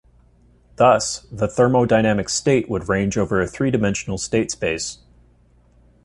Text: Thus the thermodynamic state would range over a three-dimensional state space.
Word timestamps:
Thus 0.77 1.27
the 1.31 1.47
thermodynamic 1.47 2.27
state 2.27 2.67
would 2.67 2.89
range 2.89 3.19
over 3.19 3.39
a 3.39 3.45
three-dimensional 3.45 4.17
state 4.17 4.49
space. 4.49 4.97